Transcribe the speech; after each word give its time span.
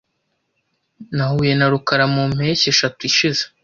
Nahuye 1.15 1.53
na 1.55 1.67
rukara 1.71 2.05
mu 2.13 2.23
mpeshyi 2.35 2.67
eshatu 2.73 2.99
ishize. 3.09 3.43